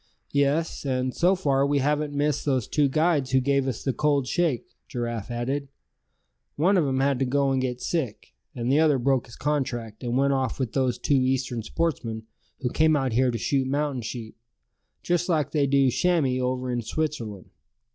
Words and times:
"Yes; 0.31 0.83
and 0.83 1.13
so 1.13 1.35
far 1.35 1.63
we 1.63 1.77
haven't 1.77 2.11
missed 2.11 2.43
those 2.43 2.67
two 2.67 2.89
guides 2.89 3.29
who 3.29 3.39
gave 3.39 3.67
us 3.67 3.83
the 3.83 3.93
cold 3.93 4.25
shake," 4.25 4.65
Giraffe 4.87 5.29
added. 5.29 5.67
"One 6.55 6.75
of 6.75 6.87
'em 6.87 7.01
had 7.01 7.19
to 7.19 7.25
go 7.25 7.51
and 7.51 7.61
get 7.61 7.81
sick; 7.81 8.33
and 8.55 8.71
the 8.71 8.79
other 8.79 8.97
broke 8.97 9.27
his 9.27 9.35
contract, 9.35 10.03
and 10.03 10.17
went 10.17 10.33
off 10.33 10.59
with 10.59 10.73
those 10.73 10.97
two 10.97 11.21
Eastern 11.21 11.61
sportsmen 11.61 12.23
who 12.61 12.71
came 12.71 12.95
out 12.95 13.13
here 13.13 13.29
to 13.29 13.37
shoot 13.37 13.67
mountain 13.67 14.01
sheep, 14.01 14.35
just 15.03 15.29
like 15.29 15.51
they 15.51 15.67
do 15.67 15.91
chamois 15.91 16.39
over 16.39 16.71
in 16.71 16.81
Switzerland. 16.81 17.51